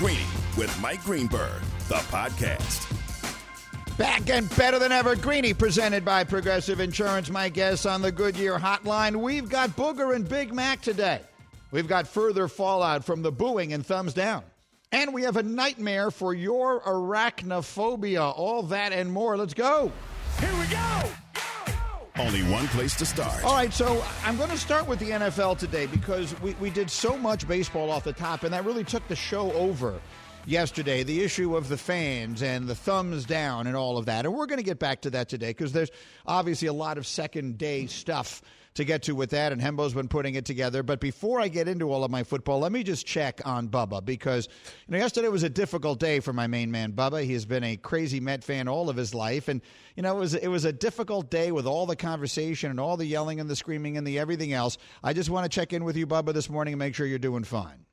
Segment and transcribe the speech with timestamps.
[0.00, 0.24] Greeny
[0.56, 2.88] with Mike Greenberg, the podcast.
[3.98, 7.28] Back and better than ever, Greeny, presented by Progressive Insurance.
[7.28, 9.16] My guests on the Goodyear Hotline.
[9.16, 11.20] We've got Booger and Big Mac today.
[11.70, 14.42] We've got further fallout from the booing and thumbs down.
[14.90, 18.32] And we have a nightmare for your arachnophobia.
[18.34, 19.36] All that and more.
[19.36, 19.92] Let's go.
[20.38, 21.10] Here we go.
[22.20, 23.42] Only one place to start.
[23.42, 26.90] All right, so I'm going to start with the NFL today because we, we did
[26.90, 29.98] so much baseball off the top, and that really took the show over
[30.44, 31.02] yesterday.
[31.02, 34.26] The issue of the fans and the thumbs down and all of that.
[34.26, 35.90] And we're going to get back to that today because there's
[36.26, 38.42] obviously a lot of second day stuff
[38.74, 40.82] to get to with that, and Hembo's been putting it together.
[40.82, 44.04] But before I get into all of my football, let me just check on Bubba
[44.04, 44.48] because
[44.86, 47.24] you know yesterday was a difficult day for my main man Bubba.
[47.24, 49.60] He has been a crazy Met fan all of his life, and
[49.96, 52.96] you know it was it was a difficult day with all the conversation and all
[52.96, 54.78] the yelling and the screaming and the everything else.
[55.02, 57.18] I just want to check in with you, Bubba, this morning and make sure you're
[57.18, 57.86] doing fine.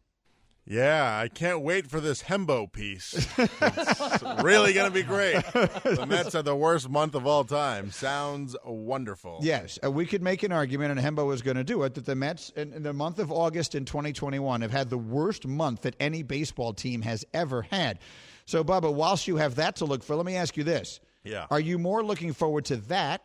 [0.69, 3.13] Yeah, I can't wait for this Hembo piece.
[3.37, 5.35] It's really going to be great.
[5.53, 7.91] The Mets are the worst month of all time.
[7.91, 9.39] Sounds wonderful.
[9.41, 12.05] Yes, uh, we could make an argument, and Hembo is going to do it, that
[12.05, 15.83] the Mets in, in the month of August in 2021 have had the worst month
[15.83, 17.99] that any baseball team has ever had.
[18.45, 20.99] So, Bubba, whilst you have that to look for, let me ask you this.
[21.23, 21.45] Yeah.
[21.49, 23.21] Are you more looking forward to that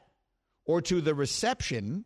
[0.65, 2.05] or to the reception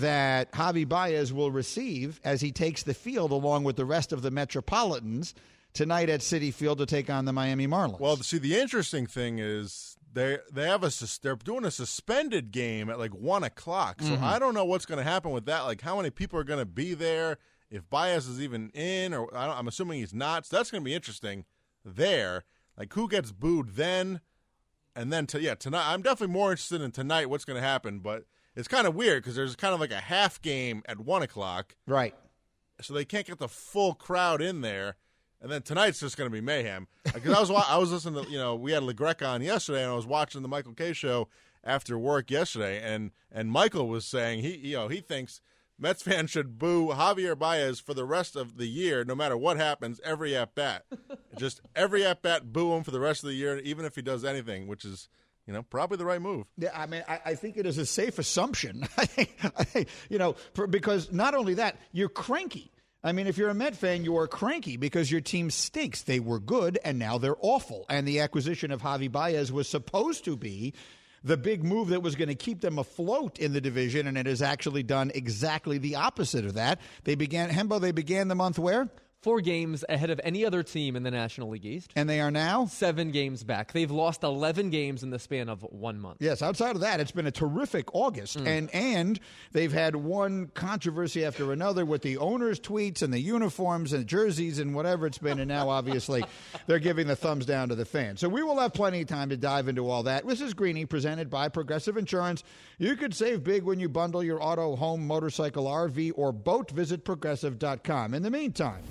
[0.00, 4.22] that Javi Baez will receive as he takes the field along with the rest of
[4.22, 5.34] the Metropolitans
[5.72, 8.00] tonight at Citi Field to take on the Miami Marlins?
[8.00, 10.90] Well, see, the interesting thing is they they have a
[11.22, 14.00] they're doing a suspended game at like one o'clock.
[14.02, 14.24] So mm-hmm.
[14.24, 15.62] I don't know what's going to happen with that.
[15.62, 17.38] Like how many people are going to be there?
[17.70, 20.46] If Baez is even in, or I don't, I'm assuming he's not.
[20.46, 21.44] So that's going to be interesting.
[21.84, 22.44] There,
[22.76, 24.20] like who gets booed then,
[24.96, 25.92] and then to, yeah tonight.
[25.92, 27.28] I'm definitely more interested in tonight.
[27.28, 27.98] What's going to happen?
[28.00, 28.24] But
[28.58, 31.76] it's kind of weird because there's kind of like a half game at one o'clock,
[31.86, 32.14] right.
[32.80, 34.96] so they can't get the full crowd in there.
[35.40, 36.88] And then tonight's just going to be mayhem.
[37.14, 39.92] Because I was I was listening to you know we had LeGrec on yesterday, and
[39.92, 41.28] I was watching the Michael Kay show
[41.62, 45.40] after work yesterday, and and Michael was saying he you know he thinks
[45.78, 49.56] Mets fans should boo Javier Baez for the rest of the year, no matter what
[49.56, 50.84] happens, every at bat,
[51.38, 54.02] just every at bat, boo him for the rest of the year, even if he
[54.02, 55.08] does anything, which is
[55.48, 56.46] you know probably the right move.
[56.58, 58.86] Yeah, I mean, I, I think it is a safe assumption.
[58.98, 62.70] I you know, for, because not only that, you're cranky.
[63.02, 66.02] I mean, if you're a Met fan, you are cranky because your team stinks.
[66.02, 67.86] They were good, and now they're awful.
[67.88, 70.74] And the acquisition of Javi Baez was supposed to be
[71.24, 74.26] the big move that was going to keep them afloat in the division, and it
[74.26, 76.80] has actually done exactly the opposite of that.
[77.04, 78.88] They began, Hembo, they began the month where?
[79.20, 81.92] Four games ahead of any other team in the National League East.
[81.96, 82.66] And they are now?
[82.66, 83.72] Seven games back.
[83.72, 86.18] They've lost 11 games in the span of one month.
[86.20, 88.46] Yes, outside of that, it's been a terrific August, mm.
[88.46, 89.18] and and
[89.50, 94.60] they've had one controversy after another with the owners' tweets and the uniforms and jerseys
[94.60, 96.24] and whatever it's been, and now obviously
[96.66, 98.20] they're giving the thumbs down to the fans.
[98.20, 100.28] So we will have plenty of time to dive into all that.
[100.28, 102.44] This is Greeny, presented by Progressive Insurance.
[102.78, 106.70] You could save big when you bundle your auto, home, motorcycle, RV, or boat.
[106.70, 108.14] Visit progressive.com.
[108.14, 108.84] In the meantime.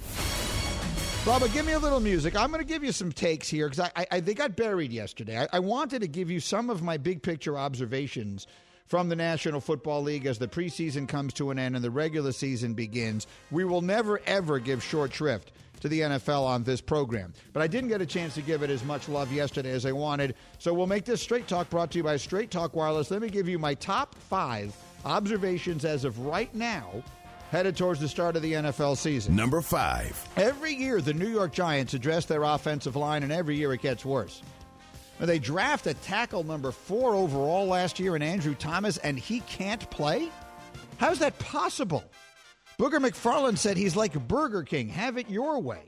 [1.28, 2.38] Bubba, give me a little music.
[2.38, 5.40] I'm going to give you some takes here because I, I, they got buried yesterday.
[5.40, 8.48] I, I wanted to give you some of my big picture observations
[8.86, 12.32] from the National Football League as the preseason comes to an end and the regular
[12.32, 13.28] season begins.
[13.52, 15.52] We will never, ever give short shrift
[15.82, 17.34] to the NFL on this program.
[17.54, 19.92] But I didn't get a chance to give it as much love yesterday as I
[19.92, 20.36] wanted.
[20.60, 23.12] So we'll make this Straight Talk brought to you by Straight Talk Wireless.
[23.12, 24.74] Let me give you my top five
[25.06, 27.04] observations as of right now
[27.52, 29.35] headed towards the start of the NFL season.
[29.35, 30.28] Number five.
[30.35, 34.03] Every year, the New York Giants address their offensive line, and every year it gets
[34.06, 34.41] worse.
[35.19, 39.90] They draft a tackle number four overall last year in Andrew Thomas, and he can't
[39.90, 40.30] play?
[40.97, 42.03] How's that possible?
[42.80, 45.81] Booger McFarland said he's like Burger King, have it your way.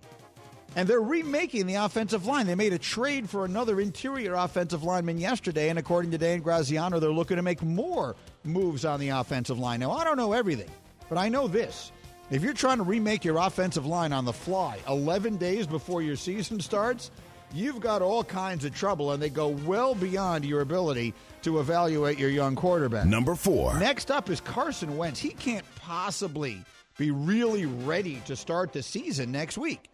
[0.75, 2.48] And they're remaking the offensive line.
[2.48, 7.00] They made a trade for another interior offensive lineman yesterday, and according to Dan Graziano,
[7.00, 9.80] they're looking to make more moves on the offensive line.
[9.80, 10.69] Now, I don't know everything,
[11.09, 11.92] but I know this.
[12.31, 16.16] If you're trying to remake your offensive line on the fly 11 days before your
[16.16, 17.10] season starts,
[17.51, 22.19] you've got all kinds of trouble, and they go well beyond your ability to evaluate
[22.19, 23.07] your young quarterback.
[23.07, 23.80] Number four.
[23.80, 25.19] Next up is Carson Wentz.
[25.19, 26.63] He can't possibly
[26.98, 29.89] be really ready to start the season next week.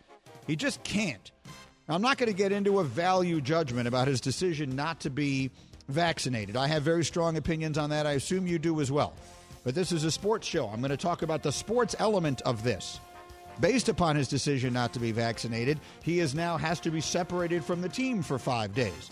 [0.47, 1.31] He just can't.
[1.87, 5.09] Now, I'm not going to get into a value judgment about his decision not to
[5.09, 5.51] be
[5.87, 6.57] vaccinated.
[6.57, 8.07] I have very strong opinions on that.
[8.07, 9.13] I assume you do as well.
[9.65, 10.69] But this is a sports show.
[10.69, 12.99] I'm going to talk about the sports element of this.
[13.59, 17.65] Based upon his decision not to be vaccinated, he is now has to be separated
[17.65, 19.09] from the team for 5 days.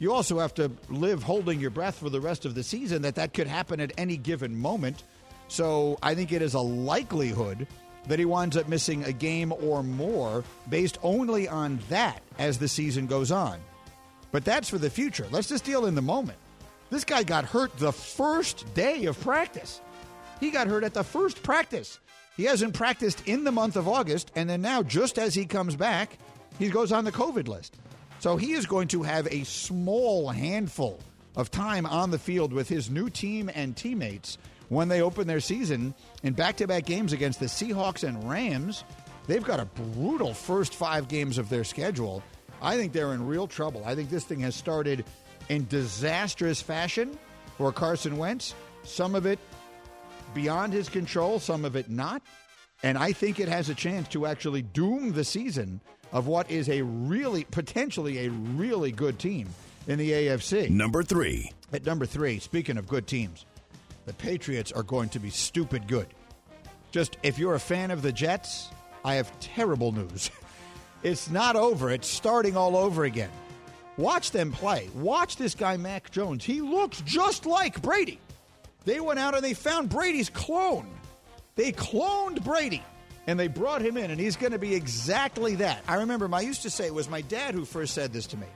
[0.00, 3.14] You also have to live holding your breath for the rest of the season that
[3.14, 5.04] that could happen at any given moment.
[5.46, 7.68] So, I think it is a likelihood
[8.08, 12.66] that he winds up missing a game or more based only on that as the
[12.66, 13.60] season goes on.
[14.32, 15.28] But that's for the future.
[15.30, 16.38] Let's just deal in the moment.
[16.90, 19.80] This guy got hurt the first day of practice.
[20.40, 21.98] He got hurt at the first practice.
[22.36, 25.76] He hasn't practiced in the month of August, and then now, just as he comes
[25.76, 26.18] back,
[26.58, 27.76] he goes on the COVID list.
[28.20, 31.00] So he is going to have a small handful
[31.36, 34.38] of time on the field with his new team and teammates
[34.68, 38.84] when they open their season in back to back games against the Seahawks and Rams.
[39.26, 42.22] They've got a brutal first five games of their schedule.
[42.60, 43.82] I think they're in real trouble.
[43.84, 45.04] I think this thing has started
[45.48, 47.18] in disastrous fashion
[47.58, 48.54] for Carson Wentz.
[48.84, 49.38] Some of it
[50.34, 52.22] beyond his control, some of it not.
[52.82, 55.80] And I think it has a chance to actually doom the season
[56.12, 59.48] of what is a really, potentially a really good team
[59.86, 60.70] in the AFC.
[60.70, 61.52] Number three.
[61.72, 63.46] At number three, speaking of good teams,
[64.04, 66.06] the Patriots are going to be stupid good.
[66.90, 68.68] Just if you're a fan of the Jets,
[69.04, 70.30] I have terrible news.
[71.02, 73.30] it's not over, it's starting all over again.
[73.96, 74.88] Watch them play.
[74.94, 76.44] Watch this guy, Mac Jones.
[76.44, 78.20] He looks just like Brady.
[78.84, 80.88] They went out and they found Brady's clone.
[81.54, 82.82] They cloned Brady
[83.26, 85.82] and they brought him in, and he's going to be exactly that.
[85.86, 88.36] I remember I used to say it was my dad who first said this to
[88.36, 88.46] me.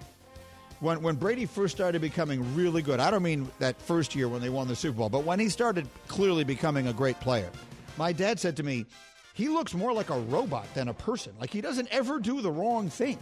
[0.81, 4.43] When, when Brady first started becoming really good, I don't mean that first year when
[4.43, 7.51] they won the Super Bowl, but when he started clearly becoming a great player,
[7.97, 8.87] my dad said to me,
[9.33, 11.33] he looks more like a robot than a person.
[11.39, 13.19] Like he doesn't ever do the wrong thing.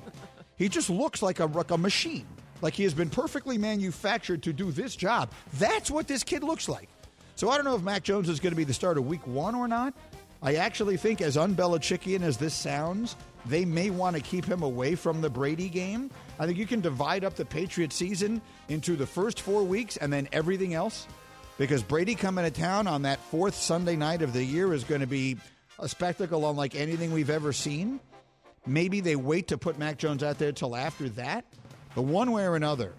[0.57, 2.27] He just looks like a, like a machine.
[2.61, 5.31] Like he has been perfectly manufactured to do this job.
[5.55, 6.89] That's what this kid looks like.
[7.37, 9.27] So I don't know if Mac Jones is going to be the start of week
[9.27, 9.95] one or not.
[10.43, 13.17] I actually think, as unBelichickian as this sounds,
[13.47, 16.11] they may want to keep him away from the Brady game.
[16.39, 20.13] I think you can divide up the Patriot season into the first four weeks and
[20.13, 21.07] then everything else.
[21.57, 25.01] Because Brady coming to town on that fourth Sunday night of the year is going
[25.01, 25.39] to be
[25.79, 28.01] a spectacle unlike anything we've ever seen.
[28.67, 31.45] Maybe they wait to put Mac Jones out there till after that.
[31.95, 32.93] But one way or another,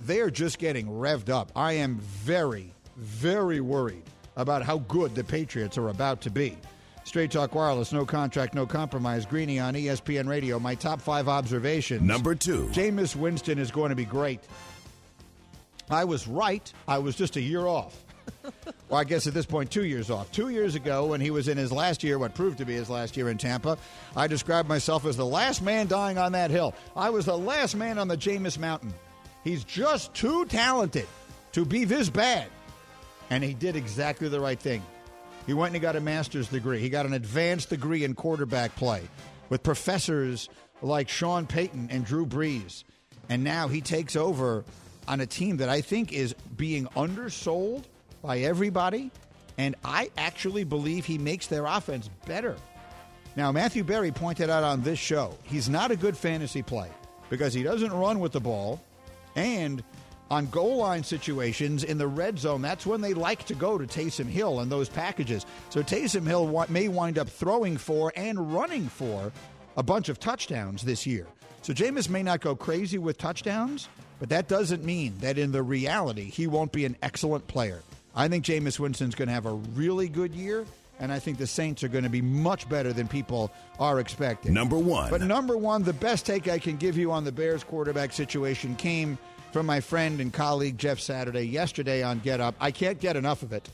[0.00, 1.50] they are just getting revved up.
[1.56, 4.02] I am very, very worried
[4.36, 6.56] about how good the Patriots are about to be.
[7.04, 9.26] Straight Talk Wireless, no contract, no compromise.
[9.26, 10.58] Greeny on ESPN Radio.
[10.58, 12.02] My top five observations.
[12.02, 12.68] Number two.
[12.72, 14.40] Jameis Winston is going to be great.
[15.88, 16.72] I was right.
[16.86, 18.04] I was just a year off.
[18.88, 20.30] well, I guess at this point, two years off.
[20.30, 22.88] Two years ago, when he was in his last year, what proved to be his
[22.88, 23.76] last year in Tampa,
[24.14, 26.74] I described myself as the last man dying on that hill.
[26.94, 28.94] I was the last man on the Jameis Mountain.
[29.42, 31.08] He's just too talented
[31.52, 32.46] to be this bad.
[33.30, 34.82] And he did exactly the right thing.
[35.46, 36.80] He went and he got a master's degree.
[36.80, 39.02] He got an advanced degree in quarterback play
[39.48, 40.48] with professors
[40.82, 42.84] like Sean Payton and Drew Brees.
[43.28, 44.64] And now he takes over
[45.08, 47.86] on a team that I think is being undersold
[48.22, 49.10] by everybody.
[49.58, 52.56] And I actually believe he makes their offense better.
[53.36, 56.88] Now, Matthew Berry pointed out on this show he's not a good fantasy play
[57.28, 58.80] because he doesn't run with the ball.
[59.36, 59.82] And
[60.30, 63.86] on goal line situations in the red zone, that's when they like to go to
[63.86, 65.44] Taysom Hill and those packages.
[65.70, 69.32] So Taysom Hill may wind up throwing for and running for
[69.76, 71.26] a bunch of touchdowns this year.
[71.62, 73.88] So Jameis may not go crazy with touchdowns,
[74.18, 77.82] but that doesn't mean that in the reality he won't be an excellent player.
[78.14, 80.64] I think Jameis Winston's going to have a really good year,
[80.98, 84.52] and I think the Saints are going to be much better than people are expecting.
[84.52, 85.10] Number one.
[85.10, 88.74] But number one, the best take I can give you on the Bears quarterback situation
[88.76, 89.18] came
[89.52, 92.54] from my friend and colleague Jeff Saturday yesterday on Get Up.
[92.60, 93.68] I can't get enough of it.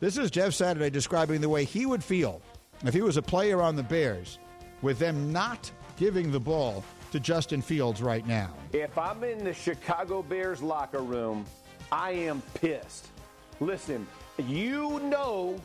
[0.00, 2.40] This is Jeff Saturday describing the way he would feel
[2.84, 4.38] if he was a player on the Bears
[4.80, 8.52] with them not giving the ball to Justin Fields right now.
[8.72, 11.44] If I'm in the Chicago Bears locker room,
[11.90, 13.08] I am pissed.
[13.60, 14.06] Listen,
[14.46, 15.60] you know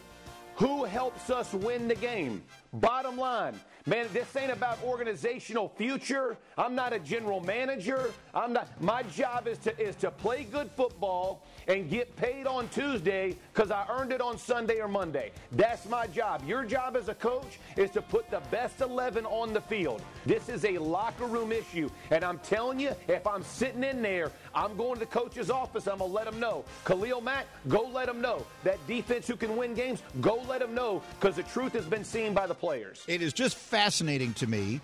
[0.56, 2.44] who helps us win the game.
[2.74, 6.38] Bottom line, man, this ain't about organizational future.
[6.58, 8.12] I'm not a general manager.
[8.34, 12.68] I'm not my job is to is to play good football and get paid on
[12.70, 15.32] Tuesday because I earned it on Sunday or Monday.
[15.52, 16.42] That's my job.
[16.48, 20.02] Your job as a coach is to put the best 11 on the field.
[20.26, 21.92] This is a locker room issue.
[22.10, 25.88] And I'm telling you, if I'm sitting in there, I'm going to the coach's office.
[25.88, 26.66] I'm going to let him know.
[26.86, 28.46] Khalil Mack, go let him know.
[28.64, 32.04] That defense who can win games, go let him know because the truth has been
[32.04, 33.04] seen by the players.
[33.10, 34.80] It is just fascinating to me.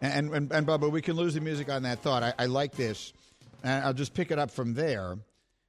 [0.00, 2.24] And, and, and Bubba, we can lose the music on that thought.
[2.24, 3.12] I, I like this.
[3.62, 5.16] And I'll just pick it up from there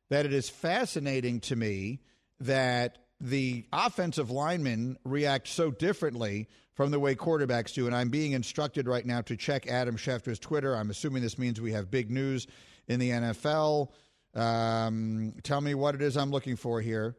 [0.09, 1.99] that it is fascinating to me
[2.39, 7.85] that the offensive linemen react so differently from the way quarterbacks do.
[7.85, 10.75] And I'm being instructed right now to check Adam Schefter's Twitter.
[10.75, 12.47] I'm assuming this means we have big news
[12.87, 13.89] in the NFL.
[14.33, 17.15] Um, tell me what it is I'm looking for here.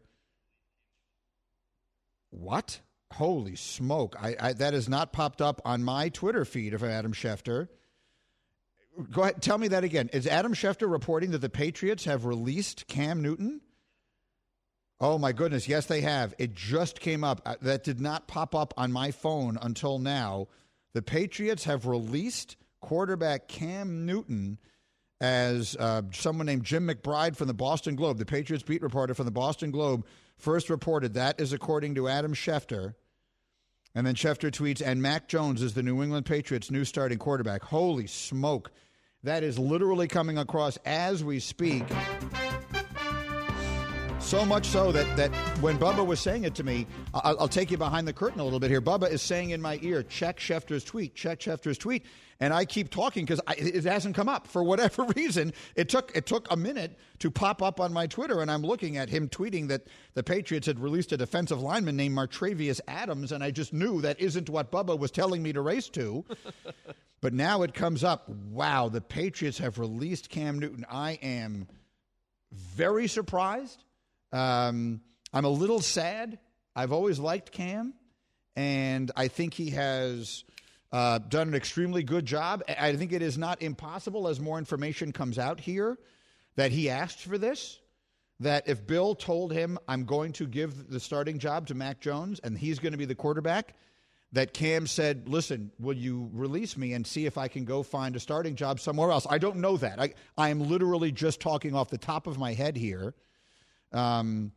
[2.31, 2.81] What?
[3.15, 4.17] Holy smoke!
[4.21, 7.69] I, I that has not popped up on my Twitter feed of Adam Schefter.
[9.13, 10.11] Go ahead, tell me that again.
[10.13, 13.61] Is Adam Schefter reporting that the Patriots have released Cam Newton?
[15.01, 16.35] Oh my goodness, yes they have.
[16.39, 17.41] It just came up.
[17.45, 20.49] Uh, That did not pop up on my phone until now.
[20.93, 24.59] The Patriots have released quarterback Cam Newton
[25.21, 29.25] as uh, someone named Jim McBride from the Boston Globe, the Patriots beat reporter from
[29.25, 30.05] the Boston Globe,
[30.37, 31.15] first reported.
[31.15, 32.95] That is according to Adam Schefter.
[33.95, 37.63] And then Schefter tweets, and Mac Jones is the New England Patriots' new starting quarterback.
[37.63, 38.73] Holy smoke.
[39.23, 41.85] That is literally coming across as we speak.
[44.25, 47.71] So much so that, that when Bubba was saying it to me, I'll, I'll take
[47.71, 48.81] you behind the curtain a little bit here.
[48.81, 52.07] Bubba is saying in my ear, check Schefter's tweet, check Schefter's tweet.
[52.41, 55.53] And I keep talking because it hasn't come up for whatever reason.
[55.77, 58.97] It took it took a minute to pop up on my Twitter, and I'm looking
[58.97, 63.45] at him tweeting that the Patriots had released a defensive lineman named Montravius Adams, and
[63.45, 66.25] I just knew that isn't what Bubba was telling me to race to.
[67.21, 68.29] but now it comes up.
[68.51, 70.87] Wow, the Patriots have released Cam Newton.
[70.91, 71.69] I am
[72.53, 73.85] very surprised.
[74.35, 75.01] Um,
[75.33, 76.41] I'm a little sad.
[76.75, 77.95] I've always liked Cam,
[78.57, 80.43] and I think he has
[80.91, 82.65] uh, done an extremely good job.
[82.69, 85.97] I think it is not impossible, as more information comes out here,
[86.57, 87.79] that he asked for this.
[88.41, 92.41] That if Bill told him, I'm going to give the starting job to Mac Jones
[92.43, 93.77] and he's going to be the quarterback,
[94.33, 98.17] that Cam said, Listen, will you release me and see if I can go find
[98.17, 99.25] a starting job somewhere else?
[99.31, 100.01] I don't know that.
[100.01, 103.15] I, I am literally just talking off the top of my head here.
[103.95, 104.53] Um,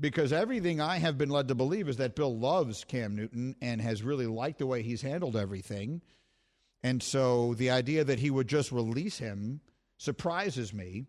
[0.00, 3.80] because everything I have been led to believe is that Bill loves Cam Newton and
[3.80, 6.02] has really liked the way he's handled everything.
[6.82, 9.60] And so the idea that he would just release him
[9.96, 11.06] surprises me.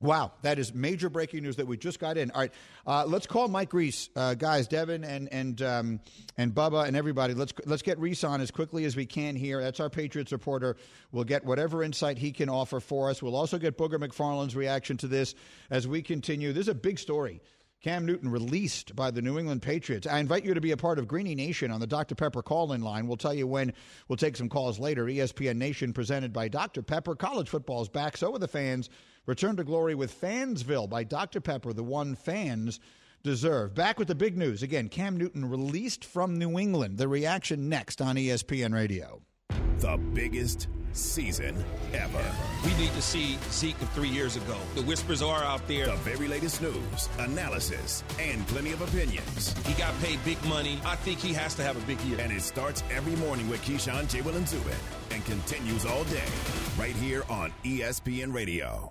[0.00, 2.30] Wow, that is major breaking news that we just got in.
[2.30, 2.52] All right,
[2.86, 6.00] uh, let's call Mike Reiss, uh, guys, Devin and and um,
[6.36, 7.34] and Bubba and everybody.
[7.34, 9.60] Let's let's get Reiss on as quickly as we can here.
[9.60, 10.76] That's our Patriots reporter.
[11.10, 13.20] We'll get whatever insight he can offer for us.
[13.20, 15.34] We'll also get Booger McFarland's reaction to this
[15.68, 16.52] as we continue.
[16.52, 17.40] This is a big story.
[17.80, 20.06] Cam Newton released by the New England Patriots.
[20.06, 22.16] I invite you to be a part of Greeny Nation on the Dr.
[22.16, 23.06] Pepper call in line.
[23.06, 23.72] We'll tell you when.
[24.08, 25.04] We'll take some calls later.
[25.04, 26.82] ESPN Nation presented by Dr.
[26.82, 27.14] Pepper.
[27.14, 28.16] College football is back.
[28.16, 28.90] So are the fans.
[29.28, 31.42] Return to glory with Fansville by Dr.
[31.42, 32.80] Pepper, the one fans
[33.22, 33.74] deserve.
[33.74, 34.62] Back with the big news.
[34.62, 36.96] Again, Cam Newton released from New England.
[36.96, 39.20] The reaction next on ESPN Radio.
[39.80, 42.24] The biggest season ever.
[42.64, 44.56] We need to see Zeke of three years ago.
[44.74, 45.84] The whispers are out there.
[45.88, 49.54] The very latest news, analysis, and plenty of opinions.
[49.66, 50.80] He got paid big money.
[50.86, 52.18] I think he has to have a big year.
[52.18, 54.22] And it starts every morning with Keyshawn, J.
[54.22, 54.72] Will, and Zubin
[55.10, 56.24] and continues all day
[56.78, 58.90] right here on ESPN Radio.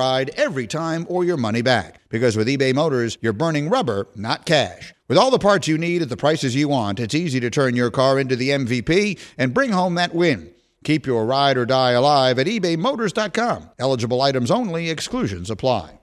[0.35, 2.01] every time or your money back.
[2.09, 4.93] Because with eBay Motors, you're burning rubber, not cash.
[5.07, 7.75] With all the parts you need at the prices you want, it's easy to turn
[7.75, 10.51] your car into the MVP and bring home that win.
[10.83, 13.69] Keep your ride or die alive at ebaymotors.com.
[13.77, 15.99] Eligible items only, exclusions apply.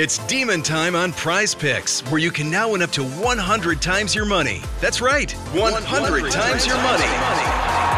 [0.00, 4.14] It's demon time on Prize Picks, where you can now win up to 100 times
[4.14, 4.62] your money.
[4.80, 7.97] That's right, 100, times your money.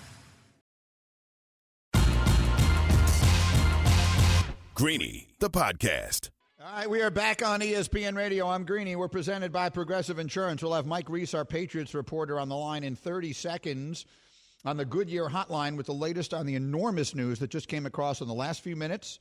[4.81, 6.31] Greeny, the podcast.
[6.59, 8.47] All right, we are back on ESPN Radio.
[8.47, 8.95] I'm Greeny.
[8.95, 10.63] We're presented by Progressive Insurance.
[10.63, 14.07] We'll have Mike Reiss, our Patriots reporter, on the line in 30 seconds.
[14.65, 18.21] on the Goodyear hotline with the latest on the enormous news that just came across
[18.21, 19.19] in the last few minutes.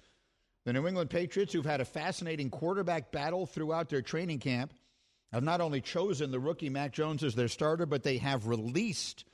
[0.64, 4.72] The New England Patriots, who've had a fascinating quarterback battle throughout their training camp,
[5.30, 9.26] have not only chosen the rookie Mac Jones as their starter, but they have released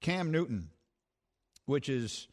[0.00, 0.70] Cam Newton,
[1.66, 2.26] which is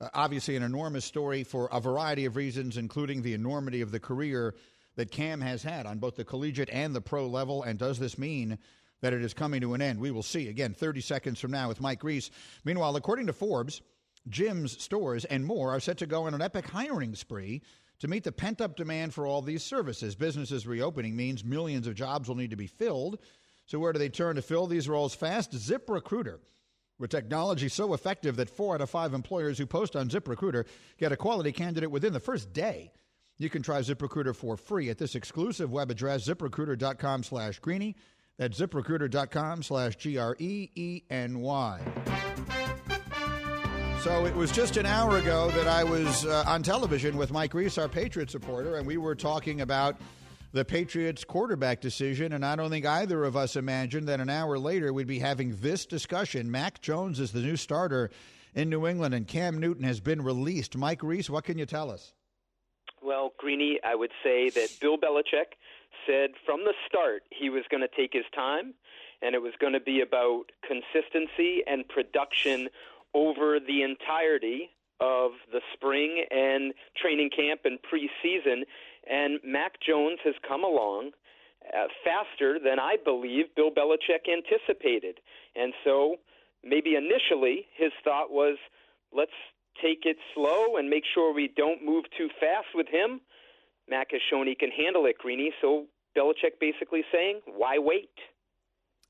[0.00, 4.00] uh, obviously an enormous story for a variety of reasons, including the enormity of the
[4.00, 4.54] career
[4.96, 7.62] that Cam has had on both the collegiate and the pro level.
[7.62, 8.58] And does this mean
[9.00, 9.98] that it is coming to an end?
[9.98, 10.48] We will see.
[10.48, 12.30] Again, 30 seconds from now with Mike Reiss.
[12.64, 13.82] Meanwhile, according to Forbes,
[14.28, 17.62] gyms, stores, and more are set to go on an epic hiring spree
[18.00, 20.14] to meet the pent up demand for all these services.
[20.14, 23.18] Businesses reopening means millions of jobs will need to be filled.
[23.66, 25.52] So, where do they turn to fill these roles fast?
[25.52, 26.38] ZipRecruiter
[26.98, 30.66] with technology so effective that four out of five employers who post on ZipRecruiter
[30.98, 32.92] get a quality candidate within the first day.
[33.36, 37.96] You can try ZipRecruiter for free at this exclusive web address, ziprecruiter.com slash greeny.
[38.38, 41.80] That's ziprecruiter.com slash G R E E N Y.
[44.02, 47.54] So it was just an hour ago that I was uh, on television with Mike
[47.54, 49.96] Reiss, our Patriots reporter, and we were talking about
[50.54, 54.56] the Patriots quarterback decision, and I don't think either of us imagined that an hour
[54.56, 56.48] later we'd be having this discussion.
[56.48, 58.08] Mac Jones is the new starter
[58.54, 60.76] in New England, and Cam Newton has been released.
[60.76, 62.12] Mike Reiss, what can you tell us?
[63.02, 65.58] Well, Greeny, I would say that Bill Belichick
[66.06, 68.74] said from the start he was going to take his time,
[69.22, 72.68] and it was going to be about consistency and production
[73.12, 74.70] over the entirety
[75.00, 78.62] of the spring and training camp and preseason
[79.08, 81.10] and Mac Jones has come along
[81.72, 85.20] uh, faster than I believe Bill Belichick anticipated.
[85.56, 86.16] And so
[86.62, 88.56] maybe initially his thought was,
[89.12, 89.32] let's
[89.82, 93.20] take it slow and make sure we don't move too fast with him.
[93.88, 95.52] Mac has shown he can handle it, Greeny.
[95.60, 98.10] So Belichick basically saying, why wait?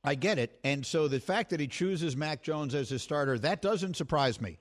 [0.03, 0.59] I get it.
[0.65, 4.41] And so the fact that he chooses Mac Jones as his starter, that doesn't surprise
[4.41, 4.59] me.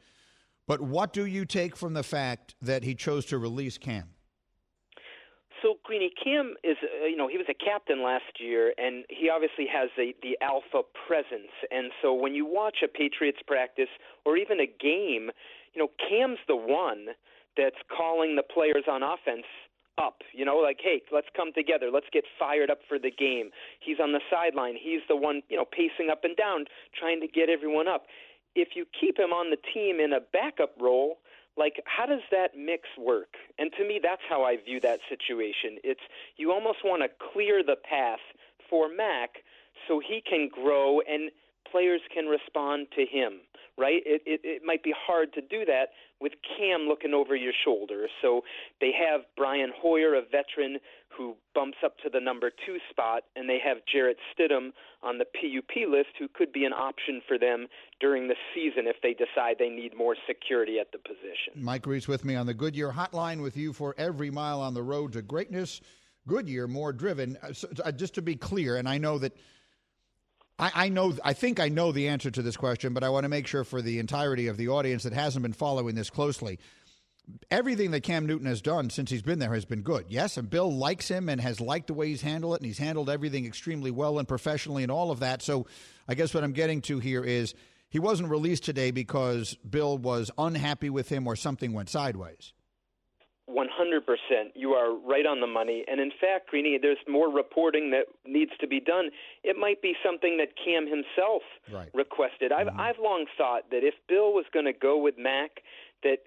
[0.68, 4.13] But what do you take from the fact that he chose to release Cam?
[5.64, 9.30] So Greeny Cam is, uh, you know, he was a captain last year, and he
[9.30, 11.56] obviously has the the alpha presence.
[11.72, 13.90] And so when you watch a Patriots practice
[14.26, 15.32] or even a game,
[15.74, 17.16] you know, Cam's the one
[17.58, 19.48] that's calling the players on offense
[19.98, 20.22] up.
[20.34, 21.90] You know, like, hey, let's come together.
[21.92, 23.50] Let's get fired up for the game.
[23.80, 24.76] He's on the sideline.
[24.76, 26.66] He's the one, you know, pacing up and down,
[26.98, 28.06] trying to get everyone up.
[28.56, 31.18] If you keep him on the team in a backup role,
[31.58, 33.36] like how does that mix work?
[33.60, 35.78] And to me that's how i view that situation.
[35.84, 36.02] It's
[36.38, 38.20] you almost want to clear the path
[38.70, 39.44] for mac
[39.88, 41.32] so he can grow and
[41.70, 43.42] players can respond to him
[43.78, 45.90] right it, it it might be hard to do that
[46.22, 48.42] with cam looking over your shoulder so
[48.80, 50.80] they have brian hoyer a veteran
[51.18, 55.26] who bumps up to the number two spot, and they have Jarrett Stidham on the
[55.26, 57.68] PUP list, who could be an option for them
[58.00, 61.54] during the season if they decide they need more security at the position.
[61.56, 64.84] Mike Reiss with me on the Goodyear Hotline with you for every mile on the
[64.84, 65.82] road to greatness.
[66.28, 67.38] Goodyear, more driven.
[67.42, 69.34] Uh, so, uh, just to be clear, and I know that.
[70.64, 71.14] I, I know.
[71.24, 73.64] I think I know the answer to this question, but I want to make sure
[73.64, 76.60] for the entirety of the audience that hasn't been following this closely
[77.50, 80.06] everything that Cam Newton has done since he's been there has been good.
[80.10, 82.78] Yes, and Bill likes him and has liked the way he's handled it, and he's
[82.78, 85.42] handled everything extremely well and professionally and all of that.
[85.42, 85.66] So
[86.08, 87.54] I guess what I'm getting to here is
[87.90, 92.54] he wasn't released today because Bill was unhappy with him or something went sideways.
[93.50, 93.60] 100%.
[94.56, 95.84] You are right on the money.
[95.88, 99.10] And in fact, Greeny, there's more reporting that needs to be done.
[99.44, 101.90] It might be something that Cam himself right.
[101.94, 102.52] requested.
[102.52, 102.80] I've, mm-hmm.
[102.80, 105.52] I've long thought that if Bill was going to go with Mac,
[106.04, 106.20] that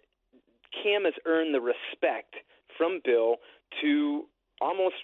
[0.83, 2.35] Cam has earned the respect
[2.77, 3.37] from Bill
[3.81, 4.25] to
[4.61, 4.97] almost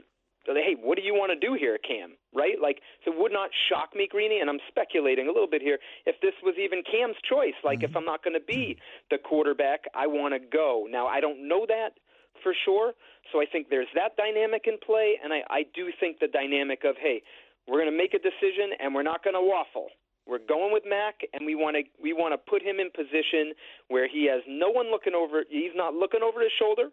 [0.46, 2.14] hey, what do you want to do here, Cam?
[2.34, 2.56] Right?
[2.60, 5.78] Like, so it would not shock me, Greeny, and I'm speculating a little bit here,
[6.06, 7.54] if this was even Cam's choice.
[7.64, 7.90] Like, mm-hmm.
[7.90, 8.76] if I'm not going to be
[9.10, 10.86] the quarterback, I want to go.
[10.90, 11.90] Now, I don't know that
[12.42, 12.92] for sure,
[13.32, 16.84] so I think there's that dynamic in play, and I, I do think the dynamic
[16.84, 17.22] of, hey,
[17.66, 19.88] we're going to make a decision and we're not going to waffle.
[20.26, 23.54] We're going with Mac, and we want to we want to put him in position
[23.88, 25.42] where he has no one looking over.
[25.48, 26.90] He's not looking over his shoulder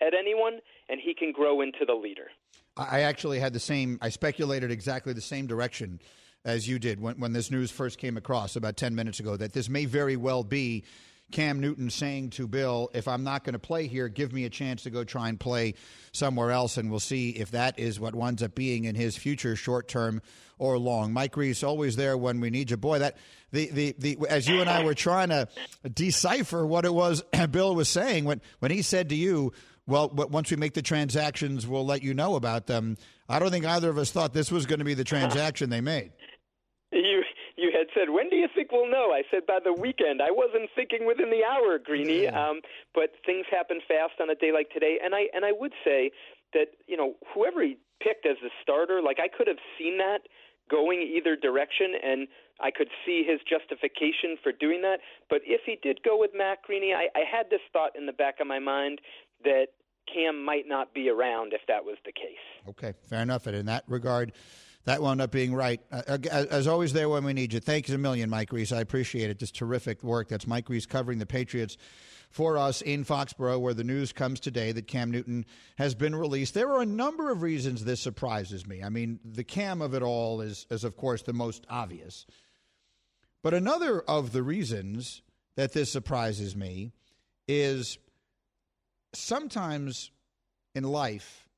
[0.00, 2.28] at anyone, and he can grow into the leader.
[2.76, 3.98] I actually had the same.
[4.00, 6.00] I speculated exactly the same direction
[6.44, 9.36] as you did when when this news first came across about ten minutes ago.
[9.36, 10.84] That this may very well be
[11.30, 14.50] Cam Newton saying to Bill, if I'm not going to play here, give me a
[14.50, 15.74] chance to go try and play
[16.12, 16.76] somewhere else.
[16.76, 20.22] And we'll see if that is what winds up being in his future, short term
[20.58, 21.12] or long.
[21.12, 22.76] Mike Reiss always there when we need you.
[22.76, 23.16] Boy, that
[23.52, 25.48] the, the, the as you and I were trying to
[25.92, 29.52] decipher what it was Bill was saying when, when he said to you,
[29.86, 32.98] well, once we make the transactions, we'll let you know about them.
[33.26, 35.80] I don't think either of us thought this was going to be the transaction they
[35.80, 36.12] made.
[36.92, 37.22] You
[37.56, 39.12] you had said, when do you think think we'll know.
[39.12, 40.22] I said by the weekend.
[40.22, 42.26] I wasn't thinking within the hour, Greeny.
[42.28, 42.60] Um,
[42.94, 46.10] but things happen fast on a day like today, and I and I would say
[46.54, 50.20] that you know whoever he picked as the starter, like I could have seen that
[50.70, 52.28] going either direction, and
[52.60, 55.00] I could see his justification for doing that.
[55.30, 58.12] But if he did go with Matt Greeny, I, I had this thought in the
[58.12, 59.00] back of my mind
[59.44, 59.68] that
[60.12, 62.68] Cam might not be around if that was the case.
[62.68, 63.46] Okay, fair enough.
[63.46, 64.32] And in that regard,
[64.84, 65.80] that wound up being right.
[65.90, 67.60] Uh, as always, there when we need you.
[67.60, 68.72] Thanks a million, Mike Reiss.
[68.72, 69.38] I appreciate it.
[69.38, 70.28] Just terrific work.
[70.28, 71.76] That's Mike Reiss covering the Patriots
[72.30, 76.54] for us in Foxborough, where the news comes today that Cam Newton has been released.
[76.54, 78.82] There are a number of reasons this surprises me.
[78.82, 82.26] I mean, the Cam of it all is, is of course, the most obvious.
[83.42, 85.22] But another of the reasons
[85.56, 86.92] that this surprises me
[87.46, 87.98] is
[89.14, 90.10] sometimes
[90.74, 91.48] in life,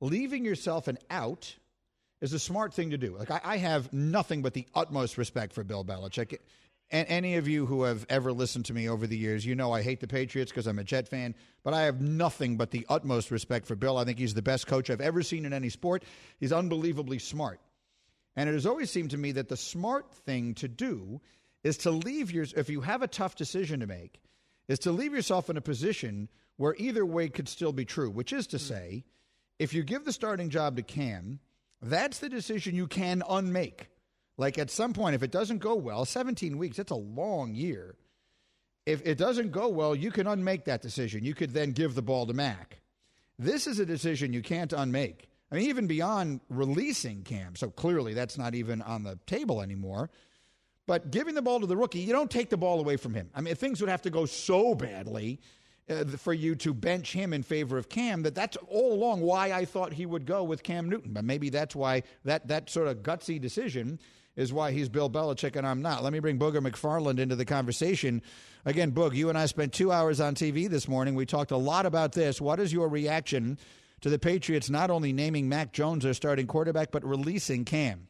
[0.00, 1.56] leaving yourself an out
[2.20, 3.16] is a smart thing to do.
[3.16, 6.38] Like I, I, have nothing but the utmost respect for Bill Belichick.
[6.90, 9.72] And any of you who have ever listened to me over the years, you know
[9.72, 12.84] I hate the Patriots because I'm a Jet fan, but I have nothing but the
[12.88, 13.96] utmost respect for Bill.
[13.96, 16.04] I think he's the best coach I've ever seen in any sport.
[16.40, 17.60] He's unbelievably smart.
[18.36, 21.20] And it has always seemed to me that the smart thing to do
[21.62, 24.20] is to leave your if you have a tough decision to make,
[24.68, 28.32] is to leave yourself in a position where either way could still be true, which
[28.32, 28.64] is to hmm.
[28.64, 29.04] say,
[29.58, 31.38] if you give the starting job to Cam,
[31.82, 33.88] that's the decision you can unmake.
[34.36, 37.96] Like at some point, if it doesn't go well, 17 weeks, that's a long year.
[38.86, 41.24] If it doesn't go well, you can unmake that decision.
[41.24, 42.80] You could then give the ball to Mac.
[43.38, 45.28] This is a decision you can't unmake.
[45.52, 50.10] I mean, even beyond releasing Cam, so clearly that's not even on the table anymore.
[50.86, 53.30] But giving the ball to the rookie, you don't take the ball away from him.
[53.34, 55.40] I mean, things would have to go so badly
[55.90, 59.52] uh, for you to bench him in favor of Cam that that's all along why
[59.52, 61.12] I thought he would go with Cam Newton.
[61.12, 63.98] But maybe that's why that, that sort of gutsy decision
[64.36, 66.02] is why he's Bill Belichick and I'm not.
[66.02, 68.22] Let me bring Booger McFarland into the conversation.
[68.64, 71.14] Again, Boog, you and I spent two hours on TV this morning.
[71.14, 72.40] We talked a lot about this.
[72.40, 73.58] What is your reaction
[74.00, 78.08] to the Patriots not only naming Mac Jones their starting quarterback, but releasing Cam?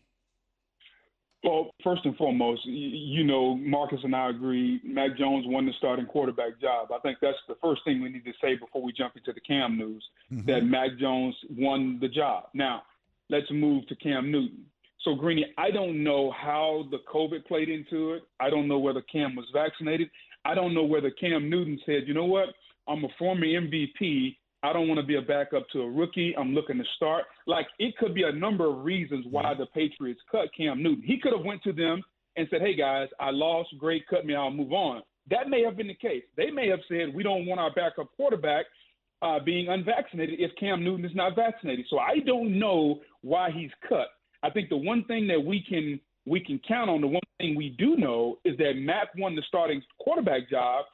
[1.42, 4.80] Well, first and foremost, you know, Marcus and I agree.
[4.84, 6.92] Mac Jones won the starting quarterback job.
[6.92, 9.40] I think that's the first thing we need to say before we jump into the
[9.40, 10.46] Cam news mm-hmm.
[10.46, 12.44] that Mac Jones won the job.
[12.52, 12.82] Now,
[13.30, 14.66] let's move to Cam Newton.
[15.02, 18.24] So, Greeny, I don't know how the COVID played into it.
[18.38, 20.10] I don't know whether Cam was vaccinated.
[20.44, 22.48] I don't know whether Cam Newton said, you know what,
[22.86, 24.36] I'm a former MVP.
[24.62, 26.34] I don't want to be a backup to a rookie.
[26.36, 27.24] I'm looking to start.
[27.46, 31.02] Like it could be a number of reasons why the Patriots cut Cam Newton.
[31.04, 32.02] He could have went to them
[32.36, 33.70] and said, "Hey guys, I lost.
[33.78, 34.34] Great, cut me.
[34.34, 36.24] I'll move on." That may have been the case.
[36.36, 38.66] They may have said, "We don't want our backup quarterback
[39.22, 43.70] uh, being unvaccinated if Cam Newton is not vaccinated." So I don't know why he's
[43.88, 44.08] cut.
[44.42, 47.56] I think the one thing that we can we can count on, the one thing
[47.56, 50.84] we do know is that Matt won the starting quarterback job,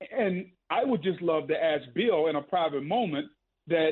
[0.00, 3.28] and I would just love to ask Bill in a private moment
[3.68, 3.90] that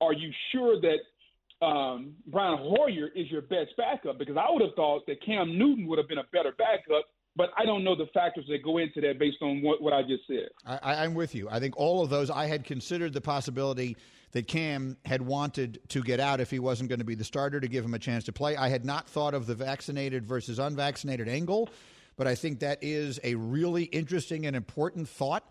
[0.00, 4.18] are you sure that um, Brian Hoyer is your best backup?
[4.18, 7.50] Because I would have thought that Cam Newton would have been a better backup, but
[7.56, 10.26] I don't know the factors that go into that based on what, what I just
[10.26, 10.48] said.
[10.66, 11.48] I, I'm with you.
[11.50, 13.96] I think all of those, I had considered the possibility
[14.32, 17.58] that Cam had wanted to get out if he wasn't going to be the starter
[17.60, 18.56] to give him a chance to play.
[18.56, 21.70] I had not thought of the vaccinated versus unvaccinated angle,
[22.16, 25.48] but I think that is a really interesting and important thought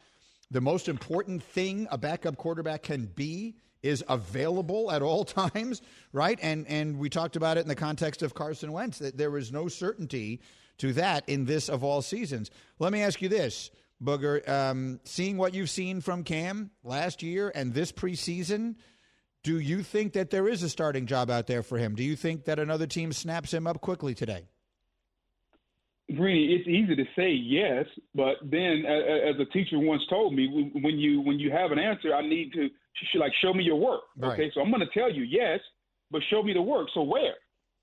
[0.52, 5.82] the most important thing a backup quarterback can be is available at all times,
[6.14, 6.40] right?
[6.42, 9.52] And and we talked about it in the context of Carson Wentz that there is
[9.52, 10.42] no certainty
[10.78, 12.52] to that in this of all seasons.
[12.80, 13.72] Let me ask you this,
[14.04, 18.76] Booger: um, seeing what you've seen from Cam last year and this preseason,
[19.44, 21.96] do you think that there is a starting job out there for him?
[21.96, 24.48] Do you think that another team snaps him up quickly today?
[26.14, 31.00] Greeny, it's easy to say yes, but then, as a teacher once told me, when
[31.00, 32.70] you when you have an answer, I need to
[33.12, 34.02] she like show me your work.
[34.18, 34.34] Right.
[34.34, 35.60] Okay, so I'm going to tell you yes,
[36.12, 36.90] but show me the work.
[36.94, 37.34] So where?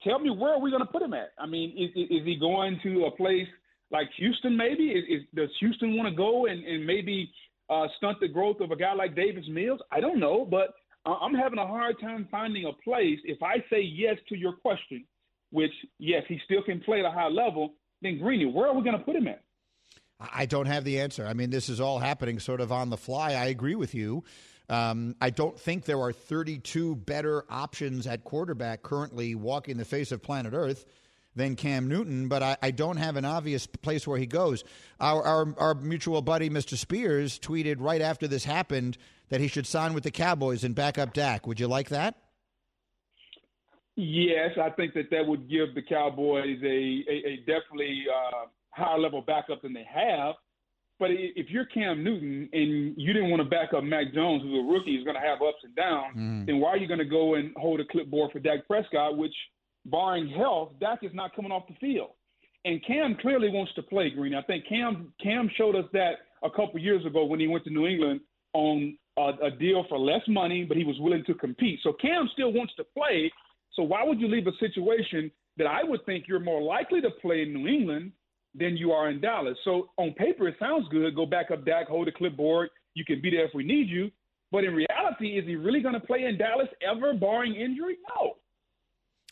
[0.05, 1.33] Tell me where are we going to put him at?
[1.39, 3.47] I mean, is, is he going to a place
[3.91, 4.57] like Houston?
[4.57, 7.31] Maybe is, is does Houston want to go and, and maybe
[7.71, 9.81] uh, stunt the growth of a guy like Davis Mills?
[9.91, 13.19] I don't know, but I'm having a hard time finding a place.
[13.25, 15.05] If I say yes to your question,
[15.51, 18.83] which yes, he still can play at a high level then Greeny, where are we
[18.83, 19.43] going to put him at?
[20.21, 21.27] I don't have the answer.
[21.27, 23.33] I mean, this is all happening sort of on the fly.
[23.33, 24.25] I agree with you.
[24.69, 30.13] Um, I don't think there are 32 better options at quarterback currently walking the face
[30.13, 30.85] of planet Earth
[31.35, 34.65] than Cam Newton, but I, I don't have an obvious place where he goes.
[35.01, 36.77] Our, our, our mutual buddy, Mr.
[36.77, 38.99] Spears, tweeted right after this happened
[39.31, 41.47] that he should sign with the Cowboys and back up Dak.
[41.47, 42.17] Would you like that?
[43.97, 48.99] Yes, I think that that would give the Cowboys a a, a definitely uh, higher
[48.99, 50.35] level backup than they have.
[50.99, 54.55] But if you're Cam Newton and you didn't want to back up Mac Jones, who's
[54.55, 56.47] a rookie, is going to have ups and downs, mm.
[56.47, 59.35] then why are you going to go and hold a clipboard for Dak Prescott, which,
[59.85, 62.11] barring health, Dak is not coming off the field.
[62.65, 64.35] And Cam clearly wants to play, Green.
[64.35, 67.71] I think Cam Cam showed us that a couple years ago when he went to
[67.71, 68.21] New England
[68.53, 71.81] on a, a deal for less money, but he was willing to compete.
[71.83, 73.33] So Cam still wants to play.
[73.75, 77.11] So why would you leave a situation that I would think you're more likely to
[77.11, 78.13] play in New England
[78.55, 79.57] than you are in Dallas?
[79.65, 81.15] So on paper, it sounds good.
[81.15, 82.71] Go back up Dak, hold the clipboard.
[82.95, 84.11] You can be there if we need you.
[84.51, 87.97] But in reality, is he really going to play in Dallas ever, barring injury?
[88.15, 88.35] No.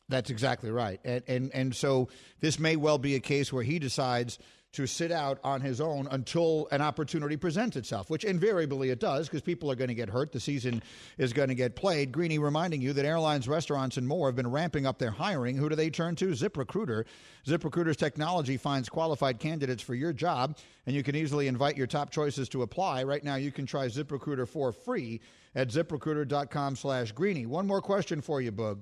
[0.08, 0.98] That's exactly right.
[1.04, 2.08] And, and and so
[2.40, 4.38] this may well be a case where he decides
[4.72, 9.26] to sit out on his own until an opportunity presents itself, which invariably it does
[9.26, 10.30] because people are going to get hurt.
[10.30, 10.80] The season
[11.18, 12.12] is going to get played.
[12.12, 15.56] Greeny reminding you that airlines, restaurants, and more have been ramping up their hiring.
[15.56, 16.28] Who do they turn to?
[16.28, 17.04] ZipRecruiter.
[17.46, 20.56] ZipRecruiter's technology finds qualified candidates for your job,
[20.86, 23.02] and you can easily invite your top choices to apply.
[23.02, 25.20] Right now, you can try ZipRecruiter for free
[25.56, 27.44] at ziprecruiter.com slash greeny.
[27.44, 28.78] One more question for you, Boog.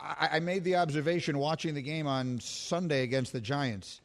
[0.00, 4.00] I, I made the observation watching the game on Sunday against the Giants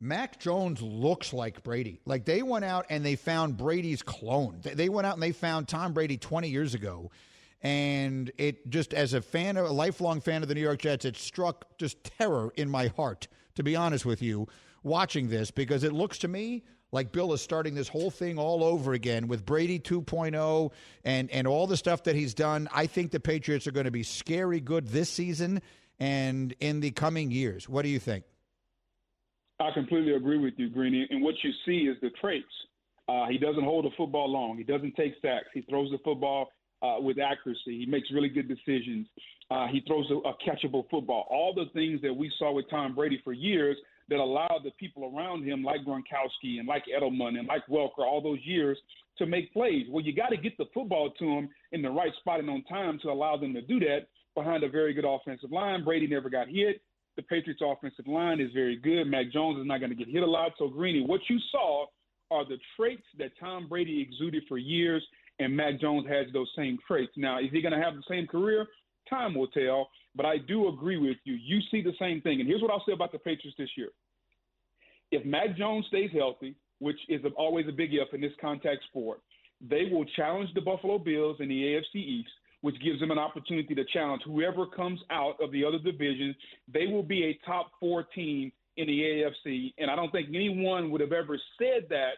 [0.00, 2.00] Mac Jones looks like Brady.
[2.04, 4.60] Like they went out and they found Brady's clone.
[4.62, 7.10] They went out and they found Tom Brady 20 years ago.
[7.62, 11.16] And it just, as a fan, a lifelong fan of the New York Jets, it
[11.16, 14.48] struck just terror in my heart, to be honest with you,
[14.82, 18.62] watching this because it looks to me like Bill is starting this whole thing all
[18.62, 20.72] over again with Brady 2.0
[21.04, 22.68] and, and all the stuff that he's done.
[22.72, 25.62] I think the Patriots are going to be scary good this season
[25.98, 27.68] and in the coming years.
[27.68, 28.24] What do you think?
[29.60, 31.06] I completely agree with you, Greeny.
[31.10, 32.46] And what you see is the traits.
[33.08, 34.56] Uh, he doesn't hold the football long.
[34.56, 35.46] He doesn't take sacks.
[35.52, 36.48] He throws the football
[36.82, 37.78] uh, with accuracy.
[37.78, 39.06] He makes really good decisions.
[39.50, 41.26] Uh, he throws a, a catchable football.
[41.30, 43.76] All the things that we saw with Tom Brady for years
[44.08, 48.20] that allowed the people around him, like Gronkowski and like Edelman and like Welker, all
[48.22, 48.78] those years
[49.18, 49.86] to make plays.
[49.90, 52.64] Well, you got to get the football to them in the right spot and on
[52.64, 55.84] time to allow them to do that behind a very good offensive line.
[55.84, 56.82] Brady never got hit.
[57.16, 59.04] The Patriots' offensive line is very good.
[59.04, 60.52] Mac Jones is not going to get hit a lot.
[60.58, 61.86] So, Greeny, what you saw
[62.30, 65.04] are the traits that Tom Brady exuded for years,
[65.38, 67.12] and Mac Jones has those same traits.
[67.16, 68.66] Now, is he going to have the same career?
[69.08, 69.88] Time will tell.
[70.16, 71.34] But I do agree with you.
[71.34, 72.40] You see the same thing.
[72.40, 73.90] And here's what I'll say about the Patriots this year.
[75.10, 79.20] If Mac Jones stays healthy, which is always a big if in this contact sport,
[79.60, 82.30] they will challenge the Buffalo Bills in the AFC East
[82.64, 86.34] which gives them an opportunity to challenge whoever comes out of the other division.
[86.72, 89.74] They will be a top four team in the AFC.
[89.76, 92.12] And I don't think anyone would have ever said that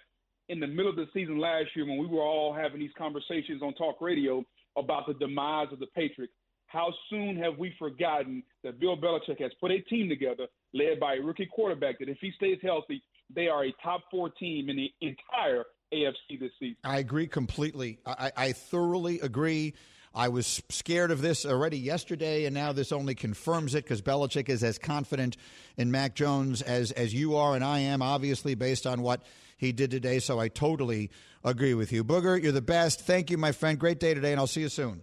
[0.48, 3.60] in the middle of the season last year when we were all having these conversations
[3.60, 4.44] on talk radio
[4.78, 6.32] about the demise of the Patriots.
[6.68, 11.14] How soon have we forgotten that Bill Belichick has put a team together led by
[11.14, 13.02] a rookie quarterback that if he stays healthy,
[13.34, 16.76] they are a top four team in the entire AFC this season?
[16.84, 17.98] I agree completely.
[18.06, 19.74] I, I thoroughly agree.
[20.16, 24.48] I was scared of this already yesterday, and now this only confirms it because Belichick
[24.48, 25.36] is as confident
[25.76, 29.26] in Mac Jones as, as you are and I am, obviously, based on what
[29.58, 30.18] he did today.
[30.20, 31.10] So I totally
[31.44, 32.02] agree with you.
[32.02, 33.02] Booger, you're the best.
[33.02, 33.78] Thank you, my friend.
[33.78, 35.02] Great day today, and I'll see you soon.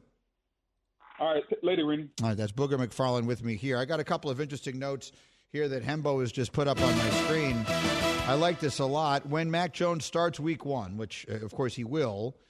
[1.20, 2.10] All right, later, Rennie.
[2.24, 3.78] All right, that's Booger McFarland with me here.
[3.78, 5.12] I got a couple of interesting notes
[5.52, 7.64] here that Hembo has just put up on my screen.
[7.68, 9.28] I like this a lot.
[9.28, 12.36] When Mac Jones starts week one, which, uh, of course, he will–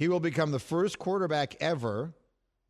[0.00, 2.14] he will become the first quarterback ever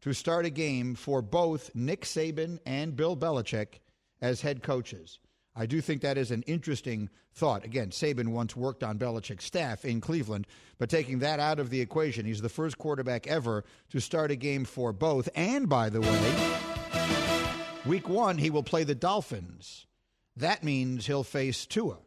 [0.03, 3.79] to start a game for both Nick Saban and Bill Belichick
[4.21, 5.21] as head coaches.
[5.55, 7.65] I do think that is an interesting thought.
[7.65, 11.81] Again, Saban once worked on Belichick's staff in Cleveland, but taking that out of the
[11.81, 15.29] equation, he's the first quarterback ever to start a game for both.
[15.37, 16.59] And by the way,
[17.87, 19.87] week one, he will play the Dolphins.
[20.35, 21.99] That means he'll face Tua.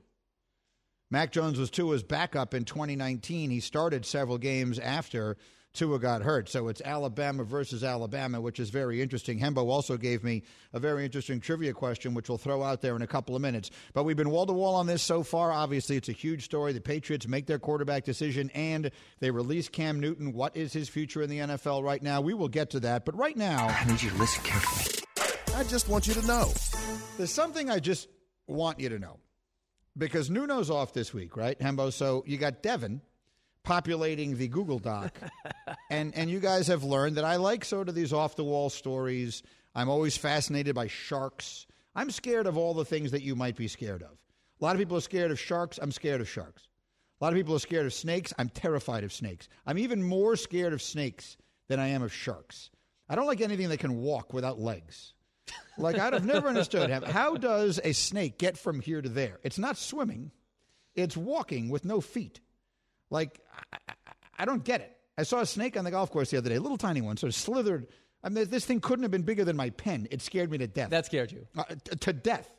[1.14, 3.52] Mac Jones was Tua's backup in 2019.
[3.52, 5.38] He started several games after
[5.74, 6.50] Tua got hurt.
[6.50, 9.40] So it's Alabama versus Alabama, which is very interesting.
[9.40, 10.42] Hembo also gave me
[10.74, 13.70] a very interesting trivia question, which we'll throw out there in a couple of minutes.
[13.94, 15.52] But we've been wall to wall on this so far.
[15.52, 16.74] Obviously, it's a huge story.
[16.74, 20.34] The Patriots make their quarterback decision and they release Cam Newton.
[20.34, 22.22] What is his future in the NFL right now?
[22.22, 23.06] We will get to that.
[23.06, 25.06] But right now, I need you to listen carefully.
[25.56, 26.52] I just want you to know.
[27.18, 28.08] There's something I just
[28.48, 29.20] want you to know
[29.98, 31.92] because Nuno's off this week, right, Hembo?
[31.92, 33.02] So you got Devin
[33.64, 35.18] populating the Google Doc,
[35.90, 38.70] and and you guys have learned that I like sort of these off the wall
[38.70, 39.44] stories.
[39.76, 41.66] I'm always fascinated by sharks.
[41.96, 44.12] I'm scared of all the things that you might be scared of.
[44.12, 45.80] A lot of people are scared of sharks.
[45.82, 46.68] I'm scared of sharks.
[47.20, 48.34] A lot of people are scared of snakes.
[48.38, 49.48] I'm terrified of snakes.
[49.66, 52.70] I'm even more scared of snakes than I am of sharks.
[53.10, 55.14] I don't like anything that can walk without legs.
[55.78, 59.40] Like I'd have never understood how, how does a snake get from here to there?
[59.44, 60.32] It's not swimming;
[60.96, 62.40] it's walking with no feet.
[63.10, 63.40] Like
[63.74, 63.94] I, I,
[64.40, 64.96] I don't get it.
[65.18, 67.18] I saw a snake on the golf course the other day, a little tiny one,
[67.18, 67.88] sort of slithered.
[68.24, 70.08] I mean, this thing couldn't have been bigger than my pen.
[70.10, 70.90] It scared me to death.
[70.92, 71.48] That scared you.
[71.58, 72.50] Uh, t- to death.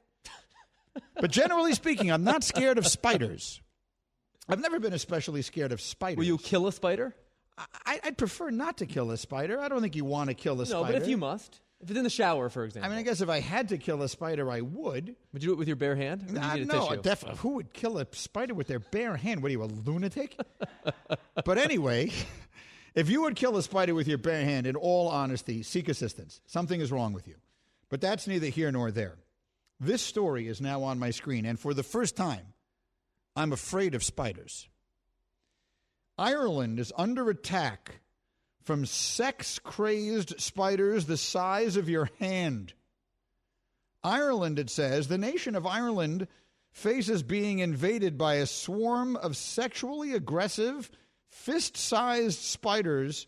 [1.21, 3.61] but generally speaking, I'm not scared of spiders.
[4.49, 6.19] I've never been especially scared of spiders.
[6.19, 7.15] Will you kill a spider?
[7.87, 9.59] I, I'd prefer not to kill a spider.
[9.61, 10.85] I don't think you want to kill a No, spider.
[10.85, 13.03] No, but if you must, if it's in the shower, for example, I mean, I
[13.03, 15.15] guess if I had to kill a spider, I would.
[15.33, 16.23] would you do it with your bare hand?
[16.23, 17.39] Or would you uh, Nah, no, definitely.
[17.41, 19.43] Who would kill a spider with their bare hand?
[19.43, 20.39] What are you, a lunatic?
[21.45, 22.11] but anyway,
[22.95, 26.41] if you would kill a spider with your bare hand, in all honesty, seek assistance.
[26.47, 27.35] Something is wrong with you.
[27.91, 29.17] But that's neither here nor there.
[29.79, 32.55] This story is now on my screen, and for the first time,
[33.37, 34.69] I'm afraid of spiders.
[36.17, 38.01] Ireland is under attack
[38.65, 42.73] from sex crazed spiders the size of your hand.
[44.03, 46.29] Ireland, it says, the nation of Ireland
[46.71, 50.91] faces being invaded by a swarm of sexually aggressive,
[51.29, 53.27] fist sized spiders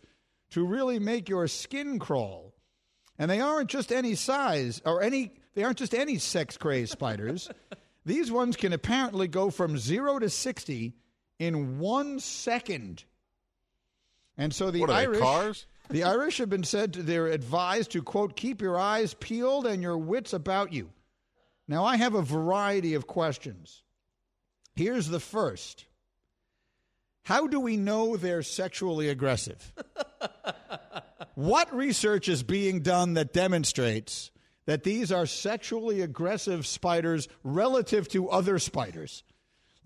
[0.51, 2.55] to really make your skin crawl.
[3.19, 7.49] And they aren't just any size or any, they aren't just any sex crazed spiders.
[8.05, 10.95] These ones can apparently go from zero to 60
[11.39, 13.05] in one second.
[14.39, 15.21] And so the What are they, Irish.
[15.21, 15.67] cars?
[15.89, 19.81] The Irish have been said to, they're advised to, quote, keep your eyes peeled and
[19.81, 20.91] your wits about you.
[21.69, 23.85] Now, I have a variety of questions.
[24.75, 25.87] Here's the first
[27.25, 29.73] How do we know they're sexually aggressive?
[31.37, 34.33] what research is being done that demonstrates
[34.67, 39.23] that these are sexually aggressive spiders relative to other spiders?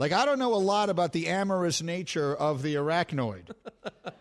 [0.00, 3.50] Like, I don't know a lot about the amorous nature of the arachnoid,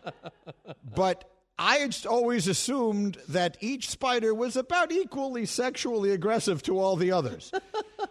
[0.93, 1.23] but
[1.57, 7.13] I had always assumed that each spider was about equally sexually aggressive to all the
[7.13, 7.53] others.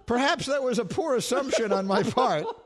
[0.06, 2.46] Perhaps that was a poor assumption on my part.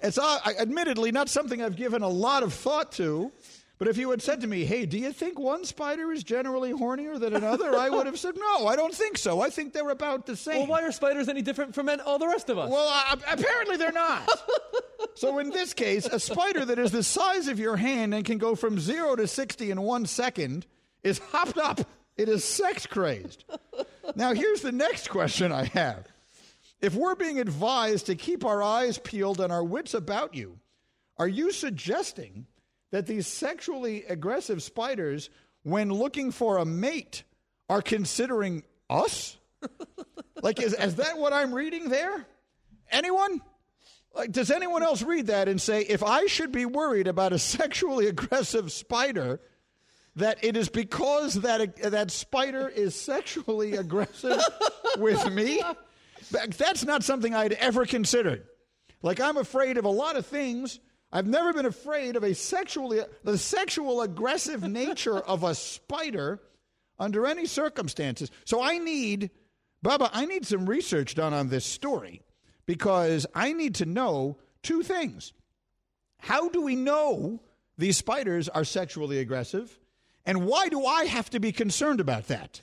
[0.00, 3.32] It's uh, admittedly not something I've given a lot of thought to.
[3.78, 6.72] But if you had said to me, hey, do you think one spider is generally
[6.72, 7.76] hornier than another?
[7.76, 9.40] I would have said, no, I don't think so.
[9.40, 10.58] I think they're about the same.
[10.58, 12.70] well, why are spiders any different from all the rest of us?
[12.70, 14.28] Well, uh, apparently they're not.
[15.14, 18.38] so in this case, a spider that is the size of your hand and can
[18.38, 20.66] go from zero to 60 in one second
[21.04, 21.80] is hopped up.
[22.16, 23.44] It is sex crazed.
[24.16, 26.04] Now, here's the next question I have.
[26.80, 30.58] If we're being advised to keep our eyes peeled and our wits about you,
[31.16, 32.46] are you suggesting
[32.90, 35.30] that these sexually aggressive spiders,
[35.62, 37.24] when looking for a mate,
[37.68, 39.36] are considering us?
[40.42, 42.26] like, is, is that what I'm reading there?
[42.90, 43.40] Anyone?
[44.14, 47.38] Like, does anyone else read that and say, if I should be worried about a
[47.38, 49.40] sexually aggressive spider,
[50.16, 54.40] that it is because that that spider is sexually aggressive
[54.98, 55.62] with me?
[56.30, 58.44] That's not something I'd ever considered.
[59.02, 60.80] Like, I'm afraid of a lot of things.
[61.10, 66.40] I've never been afraid of a sexually the sexual aggressive nature of a spider
[66.98, 68.30] under any circumstances.
[68.44, 69.30] So I need,
[69.84, 72.22] Bubba, I need some research done on this story
[72.66, 75.32] because I need to know two things.
[76.18, 77.40] How do we know
[77.78, 79.78] these spiders are sexually aggressive?
[80.26, 82.60] And why do I have to be concerned about that?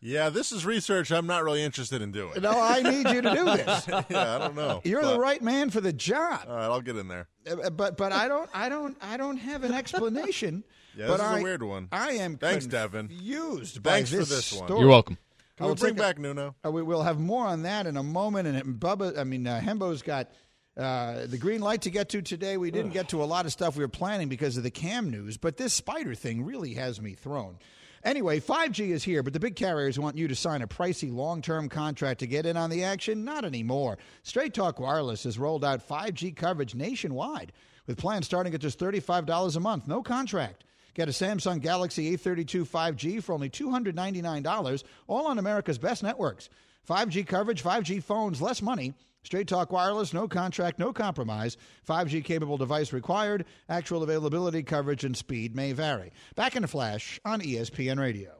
[0.00, 2.40] Yeah, this is research I'm not really interested in doing.
[2.40, 3.88] No, I need you to do this.
[4.08, 4.80] yeah, I don't know.
[4.84, 6.42] You're but, the right man for the job.
[6.48, 7.26] All right, I'll get in there.
[7.50, 10.64] Uh, But but I don't I don't I don't have an explanation.
[10.96, 11.88] Yeah, but this is I, a weird one.
[11.92, 13.06] I am Thanks, Devin.
[13.06, 14.66] confused by Thanks for this this one.
[14.66, 14.80] story.
[14.80, 15.16] You're welcome.
[15.56, 16.56] Can we I'll bring take a- back Nuno?
[16.64, 18.48] Uh, we will have more on that in a moment.
[18.48, 20.32] And Bubba, I mean, uh, Hembo's got
[20.76, 22.56] uh, the green light to get to today.
[22.56, 25.08] We didn't get to a lot of stuff we were planning because of the cam
[25.10, 27.58] news, but this spider thing really has me thrown.
[28.04, 31.42] Anyway, 5G is here, but the big carriers want you to sign a pricey long
[31.42, 33.24] term contract to get in on the action.
[33.24, 33.98] Not anymore.
[34.22, 37.52] Straight Talk Wireless has rolled out 5G coverage nationwide
[37.86, 39.88] with plans starting at just $35 a month.
[39.88, 40.64] No contract.
[40.94, 46.48] Get a Samsung Galaxy A32 5G for only $299, all on America's best networks.
[46.88, 48.94] 5G coverage, 5G phones, less money.
[49.28, 51.58] Straight Talk Wireless, no contract, no compromise.
[51.86, 53.44] 5G capable device required.
[53.68, 56.12] Actual availability, coverage, and speed may vary.
[56.34, 58.30] Back in a flash on ESPN Radio.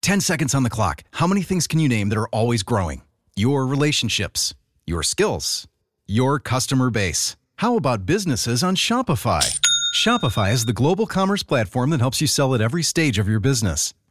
[0.00, 1.02] 10 seconds on the clock.
[1.10, 3.02] How many things can you name that are always growing?
[3.36, 4.54] Your relationships,
[4.86, 5.68] your skills,
[6.06, 7.36] your customer base.
[7.56, 9.60] How about businesses on Shopify?
[9.94, 13.40] Shopify is the global commerce platform that helps you sell at every stage of your
[13.40, 13.92] business.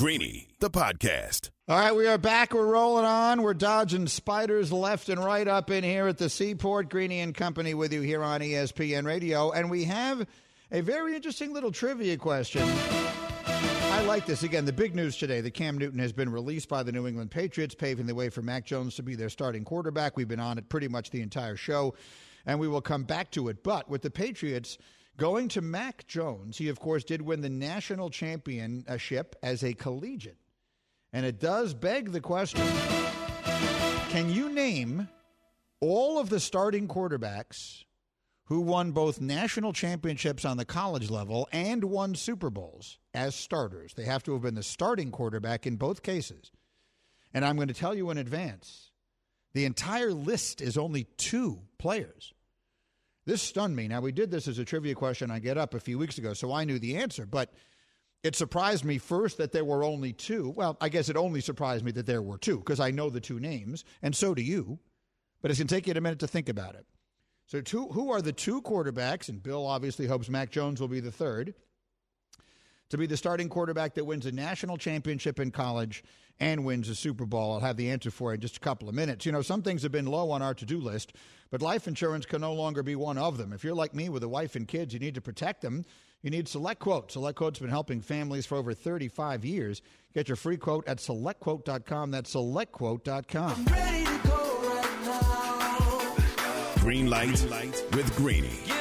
[0.00, 1.50] Greeny, the podcast.
[1.68, 2.54] All right, we are back.
[2.54, 3.42] We're rolling on.
[3.42, 6.88] We're dodging spiders left and right up in here at the Seaport.
[6.88, 9.50] Greeny and Company with you here on ESPN Radio.
[9.50, 10.26] And we have
[10.72, 12.66] a very interesting little trivia question.
[13.44, 14.42] I like this.
[14.42, 17.30] Again, the big news today that Cam Newton has been released by the New England
[17.30, 20.16] Patriots, paving the way for Mac Jones to be their starting quarterback.
[20.16, 21.92] We've been on it pretty much the entire show,
[22.46, 23.62] and we will come back to it.
[23.62, 24.78] But with the Patriots
[25.20, 30.38] going to Mac Jones, he, of course, did win the national championship as a collegiate.
[31.12, 32.66] And it does beg the question
[34.08, 35.08] can you name
[35.80, 37.84] all of the starting quarterbacks
[38.46, 43.92] who won both national championships on the college level and won Super Bowls as starters?
[43.94, 46.50] They have to have been the starting quarterback in both cases.
[47.34, 48.90] And I'm going to tell you in advance
[49.52, 52.32] the entire list is only two players.
[53.30, 53.86] This stunned me.
[53.86, 56.34] Now, we did this as a trivia question I Get Up a few weeks ago,
[56.34, 57.52] so I knew the answer, but
[58.24, 60.52] it surprised me first that there were only two.
[60.56, 63.20] Well, I guess it only surprised me that there were two because I know the
[63.20, 64.80] two names, and so do you.
[65.40, 66.86] But it's going to take you a minute to think about it.
[67.46, 69.28] So, two, who are the two quarterbacks?
[69.28, 71.54] And Bill obviously hopes Mac Jones will be the third
[72.88, 76.02] to be the starting quarterback that wins a national championship in college
[76.40, 77.52] and wins a Super Bowl.
[77.52, 79.26] I'll have the answer for you in just a couple of minutes.
[79.26, 81.12] You know, some things have been low on our to do list,
[81.50, 83.52] but life insurance can no longer be one of them.
[83.52, 85.84] If you're like me with a wife and kids, you need to protect them.
[86.22, 87.12] You need Select Quote.
[87.12, 89.82] Select Quote's been helping families for over 35 years.
[90.14, 92.10] Get your free quote at selectquote.com.
[92.10, 93.64] That's selectquote.com.
[96.80, 97.44] Green light
[97.92, 98.79] with Greeny.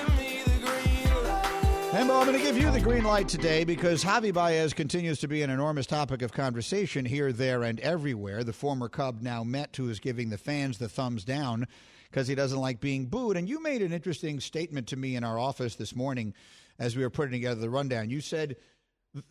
[1.91, 5.27] And I'm going to give you the green light today because Javi Baez continues to
[5.27, 8.43] be an enormous topic of conversation here, there, and everywhere.
[8.43, 11.67] The former Cub now Met, who is giving the fans the thumbs down
[12.11, 13.37] because he doesn't like being booed.
[13.37, 16.35] And you made an interesting statement to me in our office this morning
[16.77, 18.11] as we were putting together the rundown.
[18.11, 18.57] You said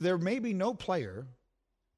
[0.01, 1.29] there may be no player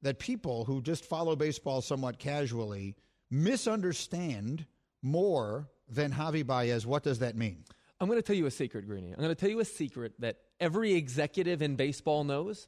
[0.03, 2.95] that people who just follow baseball somewhat casually
[3.31, 4.67] misunderstand
[5.01, 6.85] more than Javi Baez.
[6.85, 7.63] What does that mean?
[7.99, 9.11] I'm going to tell you a secret, Greeny.
[9.11, 12.67] I'm going to tell you a secret that every executive in baseball knows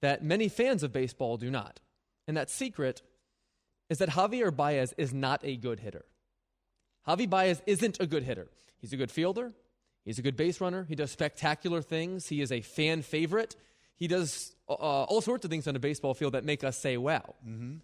[0.00, 1.80] that many fans of baseball do not.
[2.26, 3.02] And that secret
[3.88, 6.04] is that Javier Baez is not a good hitter.
[7.06, 8.48] Javi Baez isn't a good hitter.
[8.80, 9.52] He's a good fielder.
[10.04, 10.84] He's a good base runner.
[10.88, 12.26] He does spectacular things.
[12.26, 13.56] He is a fan favorite.
[13.94, 16.96] He does uh, all sorts of things on a baseball field that make us say,
[16.96, 17.34] wow.
[17.46, 17.76] Mm-hmm.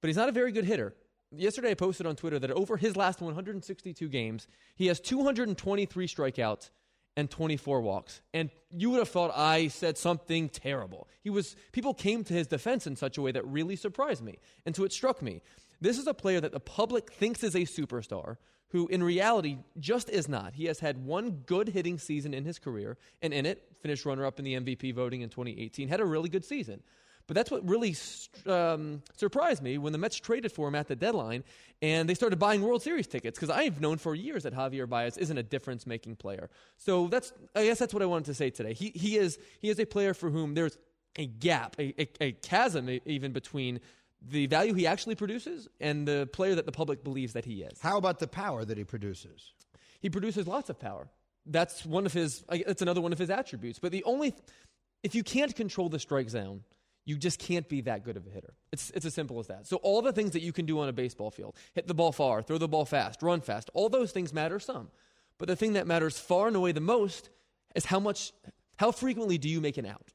[0.00, 0.94] But he's not a very good hitter
[1.34, 4.46] yesterday I posted on Twitter that over his last 162 games,
[4.76, 6.70] he has 223 strikeouts
[7.16, 8.22] and 24 walks.
[8.32, 11.08] And you would have thought I said something terrible.
[11.22, 14.38] He was people came to his defense in such a way that really surprised me.
[14.64, 15.42] And so it struck me.
[15.80, 18.36] This is a player that the public thinks is a superstar
[18.68, 20.54] who in reality just is not.
[20.54, 24.24] He has had one good hitting season in his career and in it finished runner
[24.24, 25.88] up in the MVP voting in 2018.
[25.88, 26.82] Had a really good season.
[27.26, 27.94] But that's what really
[28.46, 31.44] um, surprised me when the Mets traded for him at the deadline
[31.80, 35.18] and they started buying World Series tickets because I've known for years that Javier Baez
[35.18, 36.50] isn't a difference making player.
[36.78, 38.72] So that's, I guess that's what I wanted to say today.
[38.72, 40.78] He, he, is, he is a player for whom there's
[41.16, 43.80] a gap, a, a, a chasm even between
[44.30, 47.80] the value he actually produces and the player that the public believes that he is.
[47.80, 49.52] How about the power that he produces?
[50.00, 51.08] He produces lots of power.
[51.46, 52.44] That's one of his.
[52.48, 53.78] That's another one of his attributes.
[53.80, 54.34] But the only,
[55.02, 56.62] if you can't control the strike zone,
[57.04, 58.54] you just can't be that good of a hitter.
[58.72, 59.66] It's, it's as simple as that.
[59.66, 62.12] So, all the things that you can do on a baseball field hit the ball
[62.12, 64.88] far, throw the ball fast, run fast all those things matter some.
[65.38, 67.30] But the thing that matters far and away the most
[67.74, 68.32] is how much,
[68.76, 70.12] how frequently do you make an out?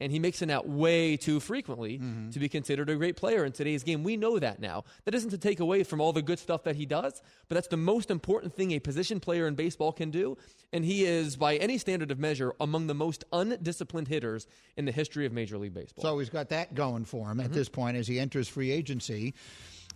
[0.00, 2.30] And he makes it out way too frequently mm-hmm.
[2.30, 4.04] to be considered a great player in today's game.
[4.04, 4.84] We know that now.
[5.04, 7.68] That isn't to take away from all the good stuff that he does, but that's
[7.68, 10.36] the most important thing a position player in baseball can do.
[10.72, 14.46] And he is, by any standard of measure, among the most undisciplined hitters
[14.76, 16.02] in the history of Major League Baseball.
[16.02, 17.46] So he's got that going for him mm-hmm.
[17.46, 19.34] at this point as he enters free agency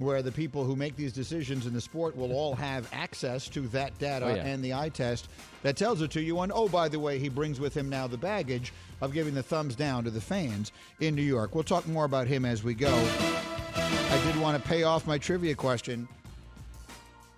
[0.02, 3.60] where the people who make these decisions in the sport will all have access to
[3.68, 4.42] that data Oh, yeah.
[4.44, 5.28] and the eye test
[5.62, 6.40] that tells it to you.
[6.40, 9.42] And oh, by the way, he brings with him now the baggage of giving the
[9.42, 11.54] thumbs down to the fans in New York.
[11.54, 12.92] We'll talk more about him as we go.
[13.74, 16.06] I did want to pay off my trivia question.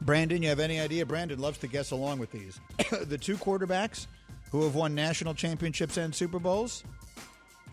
[0.01, 1.07] Brandon, you have any idea?
[1.07, 2.61] Brandon loves to guess along with these.
[3.07, 4.07] the two quarterbacks
[4.51, 6.85] who have won national championships and Super Bowls.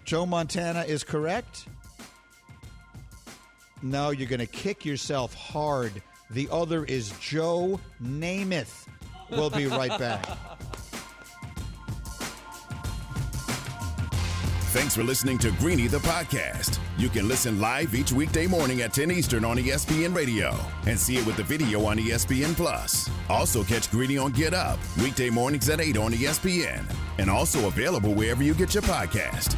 [0.06, 1.66] Joe Montana is correct.
[3.82, 6.02] No, you're going to kick yourself hard.
[6.30, 8.88] The other is Joe Namath.
[9.30, 10.26] We'll be right back.
[14.72, 16.80] Thanks for listening to Greeny the podcast.
[16.98, 20.56] You can listen live each weekday morning at 10 Eastern on ESPN Radio
[20.86, 23.10] and see it with the video on ESPN Plus.
[23.30, 26.86] Also catch Greeny on Get Up weekday mornings at 8 on ESPN
[27.18, 29.58] and also available wherever you get your podcast.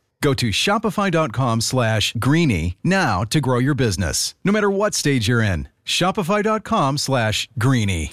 [0.21, 5.41] Go to shopify.com slash greeny now to grow your business, no matter what stage you're
[5.41, 5.67] in.
[5.85, 8.11] Shopify.com slash greeny.